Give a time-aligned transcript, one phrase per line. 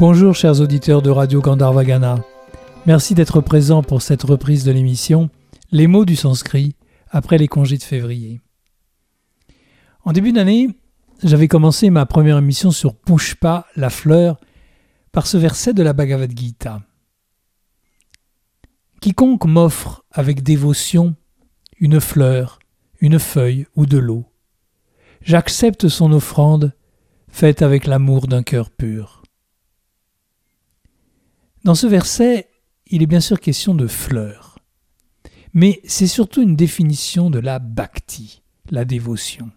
[0.00, 2.24] Bonjour chers auditeurs de Radio Gandharvagana.
[2.86, 5.28] Merci d'être présents pour cette reprise de l'émission
[5.72, 6.74] Les mots du sanskrit
[7.10, 8.40] après les congés de février.
[10.06, 10.70] En début d'année,
[11.22, 14.40] j'avais commencé ma première émission sur Pushpa, la fleur,
[15.12, 16.80] par ce verset de la Bhagavad Gita.
[19.02, 21.14] Quiconque m'offre avec dévotion
[21.78, 22.58] une fleur,
[23.02, 24.24] une feuille ou de l'eau,
[25.20, 26.72] j'accepte son offrande
[27.28, 29.19] faite avec l'amour d'un cœur pur.
[31.64, 32.48] Dans ce verset,
[32.86, 34.58] il est bien sûr question de fleurs,
[35.52, 39.50] mais c'est surtout une définition de la bhakti, la dévotion.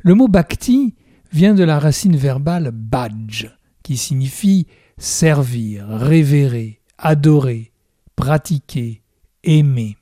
[0.00, 0.94] Le mot bhakti
[1.32, 3.50] vient de la racine verbale bhaj,
[3.82, 4.66] qui signifie
[4.98, 7.72] servir, révérer, adorer,
[8.14, 9.02] pratiquer,
[9.44, 9.96] aimer.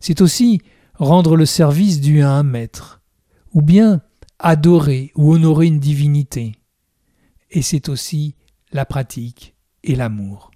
[0.00, 0.60] C'est aussi
[0.94, 3.02] rendre le service dû à un maître,
[3.52, 4.02] ou bien
[4.40, 6.56] adorer ou honorer une divinité.
[7.50, 8.34] Et c'est aussi
[8.72, 9.53] la pratique
[9.84, 10.50] et l'amour.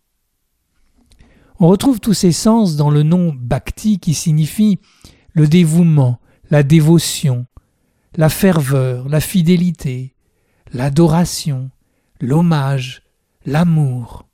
[1.60, 4.78] On retrouve tous ces sens dans le nom bhakti qui signifie
[5.32, 7.46] le dévouement, la dévotion,
[8.16, 10.14] la ferveur, la fidélité,
[10.72, 11.70] l'adoration,
[12.20, 13.02] l'hommage,
[13.44, 14.28] l'amour.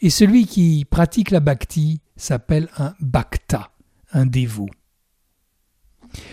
[0.00, 3.70] Et celui qui pratique la bhakti s'appelle un bhakta,
[4.12, 4.68] un dévot.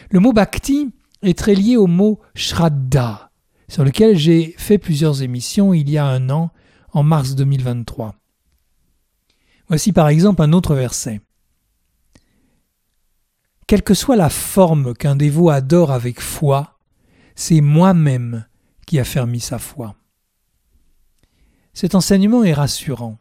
[0.09, 0.92] Le mot bhakti
[1.23, 3.32] est très lié au mot shraddha,
[3.67, 6.52] sur lequel j'ai fait plusieurs émissions il y a un an,
[6.92, 8.16] en mars 2023.
[9.67, 11.22] Voici par exemple un autre verset.
[13.67, 16.78] Quelle que soit la forme qu'un dévot adore avec foi,
[17.36, 18.45] c'est moi-même
[18.86, 19.95] qui affermis sa foi.
[21.73, 23.17] Cet enseignement est rassurant.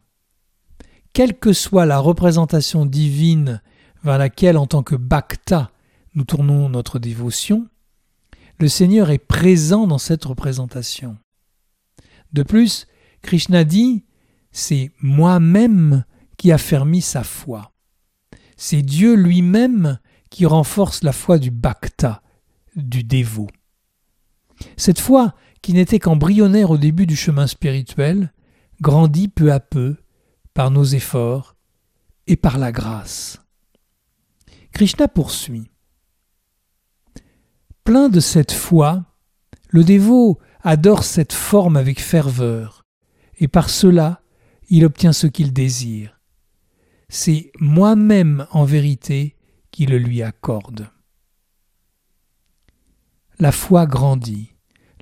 [1.13, 3.63] Quelle que soit la représentation divine
[4.03, 5.71] vers laquelle, en tant que bhakta,
[6.15, 7.69] nous tournons notre dévotion,
[8.59, 11.17] le Seigneur est présent dans cette représentation.
[12.33, 12.87] De plus,
[13.23, 14.05] Krishna dit
[14.53, 16.05] C'est moi-même
[16.37, 17.73] qui affermis sa foi.
[18.57, 19.99] C'est Dieu lui-même
[20.31, 22.23] qui renforce la foi du bhakta,
[22.77, 23.49] du dévot.
[24.77, 28.33] Cette foi, qui n'était qu'embryonnaire au début du chemin spirituel,
[28.81, 29.97] grandit peu à peu
[30.55, 31.57] par nos efforts
[32.27, 33.41] et par la grâce.
[34.73, 35.71] Krishna poursuit.
[37.85, 39.05] Plein de cette foi,
[39.69, 42.80] le dévot adore cette forme avec ferveur,
[43.41, 44.23] et par cela
[44.71, 46.21] il obtient ce qu'il désire.
[47.09, 49.37] C'est moi-même en vérité
[49.73, 50.89] qui le lui accorde.
[53.41, 54.53] La foi grandit,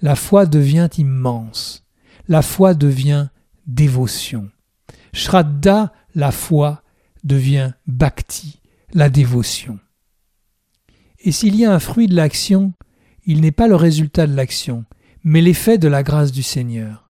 [0.01, 1.85] la foi devient immense,
[2.29, 3.29] la foi devient
[3.67, 4.51] dévotion.
[5.13, 6.83] Shraddha, la foi,
[7.25, 8.61] devient bhakti,
[8.95, 9.79] la dévotion.
[11.19, 12.73] Et s'il y a un fruit de l'action,
[13.27, 14.85] il n'est pas le résultat de l'action,
[15.25, 17.08] mais l'effet de la grâce du Seigneur.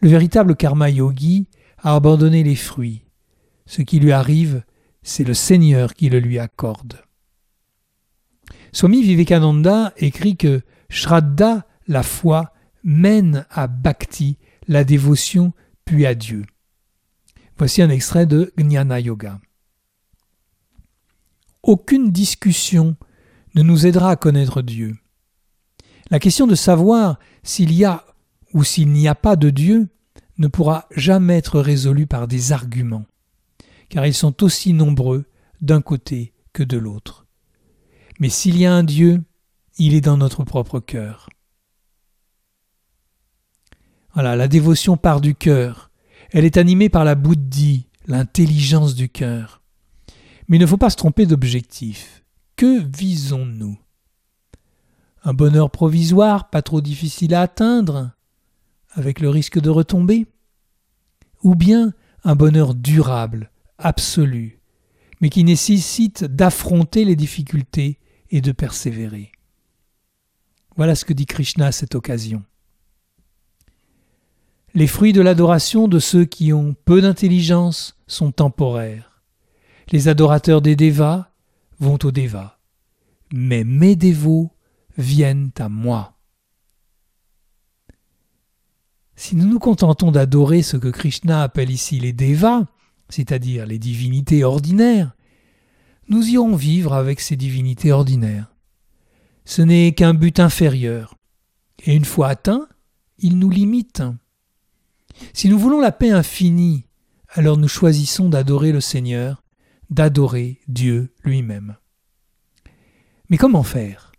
[0.00, 1.48] Le véritable karma yogi
[1.78, 3.04] a abandonné les fruits.
[3.66, 4.62] Ce qui lui arrive,
[5.02, 7.00] c'est le Seigneur qui le lui accorde.
[8.72, 12.52] Swami Vivekananda écrit que Shraddha, la foi,
[12.84, 15.52] mène à Bhakti, la dévotion,
[15.84, 16.44] puis à Dieu.
[17.56, 19.40] Voici un extrait de Jnana Yoga.
[21.62, 22.96] Aucune discussion
[23.54, 24.96] ne nous aidera à connaître Dieu.
[26.10, 28.04] La question de savoir s'il y a
[28.54, 29.88] ou s'il n'y a pas de Dieu
[30.38, 33.06] ne pourra jamais être résolue par des arguments,
[33.88, 35.24] car ils sont aussi nombreux
[35.60, 37.26] d'un côté que de l'autre.
[38.20, 39.22] Mais s'il y a un Dieu,
[39.78, 41.28] il est dans notre propre cœur.
[44.14, 45.90] Voilà, la dévotion part du cœur.
[46.30, 49.62] Elle est animée par la bouddhi, l'intelligence du cœur.
[50.48, 52.24] Mais il ne faut pas se tromper d'objectif.
[52.56, 53.78] Que visons-nous?
[55.22, 58.10] Un bonheur provisoire, pas trop difficile à atteindre,
[58.98, 60.26] avec le risque de retomber
[61.42, 61.94] Ou bien
[62.24, 64.60] un bonheur durable, absolu,
[65.20, 67.98] mais qui nécessite d'affronter les difficultés
[68.30, 69.30] et de persévérer
[70.76, 72.42] Voilà ce que dit Krishna à cette occasion.
[74.74, 79.22] Les fruits de l'adoration de ceux qui ont peu d'intelligence sont temporaires.
[79.90, 81.30] Les adorateurs des dévas
[81.80, 82.58] vont aux dévas.
[83.32, 84.50] Mais mes dévots
[84.96, 86.17] viennent à moi.
[89.18, 92.66] Si nous nous contentons d'adorer ce que Krishna appelle ici les devas,
[93.08, 95.10] c'est-à-dire les divinités ordinaires,
[96.08, 98.54] nous irons vivre avec ces divinités ordinaires.
[99.44, 101.16] Ce n'est qu'un but inférieur,
[101.84, 102.68] et une fois atteint,
[103.18, 104.04] il nous limite.
[105.32, 106.86] Si nous voulons la paix infinie,
[107.30, 109.42] alors nous choisissons d'adorer le Seigneur,
[109.90, 111.74] d'adorer Dieu lui-même.
[113.30, 114.12] Mais comment faire?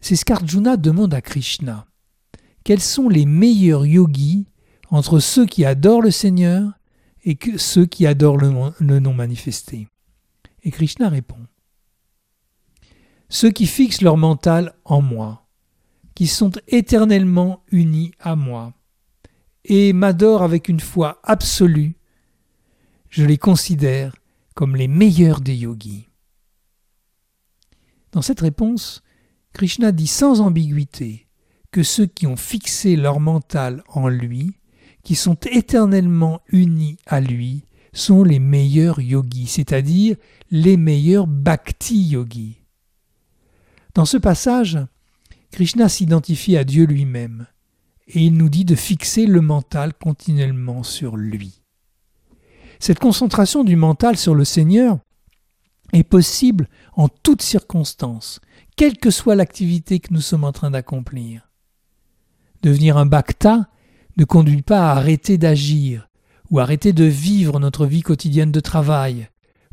[0.00, 1.86] C'est ce qu'Arjuna demande à Krishna.
[2.64, 4.46] Quels sont les meilleurs yogis
[4.90, 6.72] entre ceux qui adorent le Seigneur
[7.24, 9.88] et ceux qui adorent le non manifesté?
[10.62, 11.46] Et Krishna répond
[13.28, 15.46] Ceux qui fixent leur mental en moi,
[16.14, 18.74] qui sont éternellement unis à moi,
[19.64, 21.96] et m'adorent avec une foi absolue,
[23.08, 24.14] je les considère
[24.54, 26.08] comme les meilleurs des yogis.
[28.12, 29.02] Dans cette réponse,
[29.52, 31.26] Krishna dit sans ambiguïté
[31.70, 34.54] que ceux qui ont fixé leur mental en lui,
[35.04, 40.16] qui sont éternellement unis à lui, sont les meilleurs yogis, c'est-à-dire
[40.50, 42.58] les meilleurs bhakti yogis.
[43.94, 44.78] Dans ce passage,
[45.50, 47.46] Krishna s'identifie à Dieu lui-même,
[48.06, 51.62] et il nous dit de fixer le mental continuellement sur lui.
[52.78, 54.98] Cette concentration du mental sur le Seigneur
[55.92, 58.40] est possible en toutes circonstances,
[58.76, 61.49] quelle que soit l'activité que nous sommes en train d'accomplir.
[62.62, 63.68] Devenir un bhakta
[64.16, 66.08] ne conduit pas à arrêter d'agir
[66.50, 69.28] ou arrêter de vivre notre vie quotidienne de travail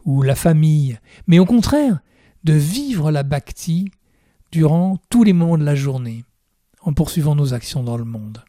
[0.06, 2.00] ou la famille, mais au contraire
[2.44, 3.92] de vivre la bhakti
[4.51, 6.24] durant tous les moments de la journée,
[6.81, 8.44] en poursuivant nos actions dans le monde.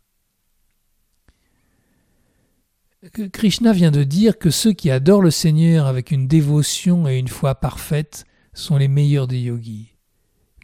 [3.33, 7.29] Krishna vient de dire que ceux qui adorent le Seigneur avec une dévotion et une
[7.29, 9.95] foi parfaite sont les meilleurs des yogis.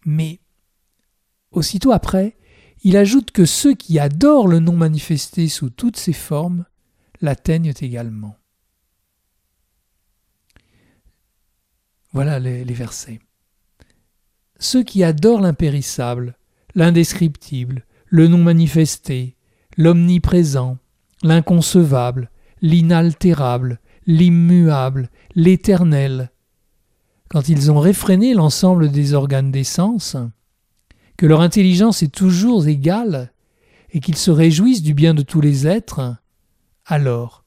[0.05, 0.41] Mais
[1.53, 2.37] aussitôt après,
[2.84, 6.66] il ajoute que ceux qui adorent le non manifesté sous toutes ses formes
[7.22, 8.36] l'atteignent également.
[12.12, 13.20] Voilà les, versets.
[14.60, 16.36] Ceux qui adorent l'impérissable,
[16.75, 19.37] l'indescriptible, le non manifesté,
[19.76, 20.76] l'omniprésent,
[21.22, 22.30] l'inconcevable,
[22.60, 26.30] l'inaltérable, l'immuable, l'éternel,
[27.28, 30.16] quand ils ont réfréné l'ensemble des organes des sens,
[31.25, 33.32] que leur intelligence est toujours égale,
[33.88, 36.19] et qu'ils se réjouissent du bien de tous les êtres,
[36.85, 37.47] alors,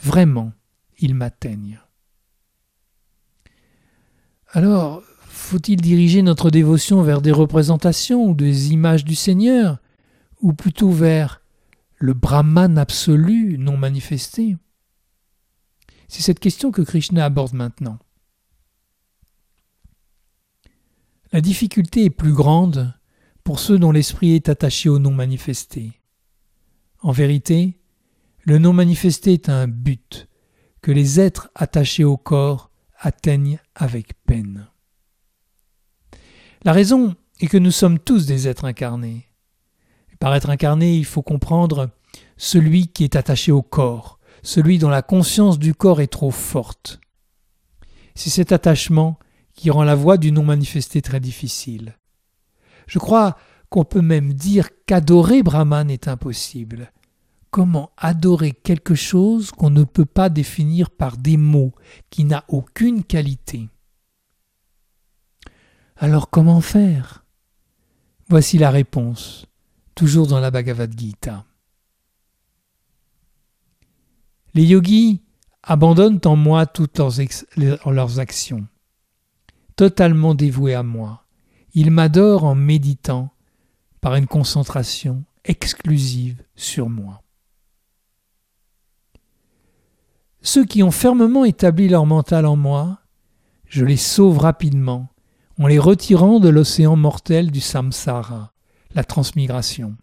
[0.00, 0.52] vraiment,
[0.98, 1.78] ils m'atteignent.
[4.52, 9.76] Alors, faut-il diriger notre dévotion vers des représentations ou des images du Seigneur,
[10.40, 11.42] ou plutôt vers
[11.98, 14.56] le Brahman absolu non manifesté?
[16.08, 17.98] C'est cette question que Krishna aborde maintenant.
[21.30, 22.94] La difficulté est plus grande
[23.48, 26.02] pour ceux dont l'esprit est attaché au non manifesté.
[27.00, 27.80] En vérité,
[28.40, 30.28] le non manifesté est un but
[30.82, 34.68] que les êtres attachés au corps atteignent avec peine.
[36.62, 39.24] La raison est que nous sommes tous des êtres incarnés.
[40.20, 41.88] Par être incarné, il faut comprendre
[42.36, 47.00] celui qui est attaché au corps, celui dont la conscience du corps est trop forte.
[48.14, 49.18] C'est cet attachement
[49.54, 51.98] qui rend la voie du non manifesté très difficile.
[52.88, 53.36] Je crois
[53.68, 56.90] qu'on peut même dire qu'adorer Brahman est impossible.
[57.50, 61.72] Comment adorer quelque chose qu'on ne peut pas définir par des mots,
[62.10, 63.68] qui n'a aucune qualité?
[65.96, 67.24] Alors comment faire?
[68.28, 69.46] Voici la réponse
[69.98, 71.44] toujours dans la Bhagavad Gita.
[74.54, 75.22] Les yogis
[75.64, 78.68] abandonnent en moi toutes leurs, actions.
[79.74, 81.24] Totalement dévoués à moi,
[81.78, 83.30] ils m'adorent en méditant
[84.00, 87.22] par une concentration exclusive sur moi.
[90.42, 92.98] Ceux qui ont fermement établi leur mental en moi,
[93.68, 95.08] je les sauve rapidement
[95.60, 98.52] en les retirant de l'océan mortel du samsara,
[98.92, 99.96] la transmigration.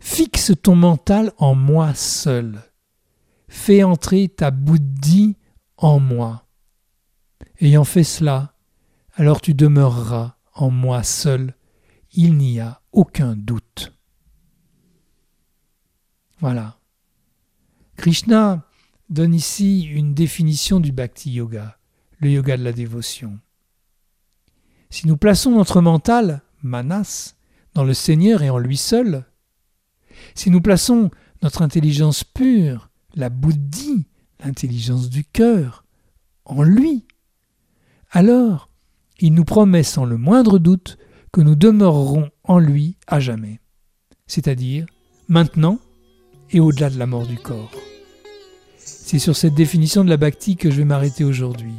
[0.00, 2.60] Fixe ton mental en moi seul.
[3.46, 5.36] Fais entrer ta bouddhi
[5.76, 6.48] en moi.
[7.60, 8.54] Ayant fait cela,
[9.18, 11.54] alors tu demeureras en moi seul.
[12.12, 13.92] Il n'y a aucun doute.
[16.38, 16.78] Voilà.
[17.96, 18.64] Krishna
[19.10, 21.78] donne ici une définition du bhakti yoga,
[22.18, 23.40] le yoga de la dévotion.
[24.88, 27.34] Si nous plaçons notre mental, manas,
[27.74, 29.24] dans le Seigneur et en lui seul,
[30.36, 31.10] si nous plaçons
[31.42, 34.06] notre intelligence pure, la bouddhi,
[34.44, 35.84] l'intelligence du cœur,
[36.44, 37.04] en lui,
[38.12, 38.67] alors
[39.18, 40.98] il nous promet sans le moindre doute
[41.32, 43.60] que nous demeurerons en lui à jamais,
[44.26, 44.86] c'est-à-dire
[45.28, 45.78] maintenant
[46.50, 47.70] et au-delà de la mort du corps.
[48.76, 51.74] C'est sur cette définition de la bhakti que je vais m'arrêter aujourd'hui.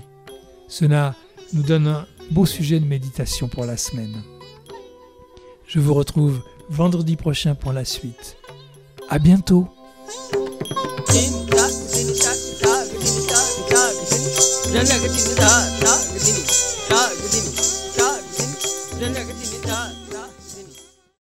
[0.68, 1.16] Cela
[1.54, 4.24] nous donne un beau sujet de méditation pour la semaine.
[5.68, 8.38] Je vous retrouve vendredi prochain pour la suite.
[9.10, 9.68] À bientôt.
[16.90, 17.56] 자, 그진,
[17.96, 19.99] 자, 그진, 전자 그진, 자.